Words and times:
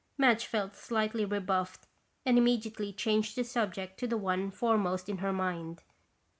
Madge 0.17 0.47
felt 0.47 0.75
slightly 0.75 1.25
rebuffed 1.25 1.85
and 2.25 2.35
immediately 2.35 2.91
changed 2.91 3.35
the 3.35 3.43
subject 3.43 3.99
to 3.99 4.07
the 4.07 4.17
one 4.17 4.49
foremost 4.49 5.07
in 5.07 5.19
her 5.19 5.31
mind. 5.31 5.83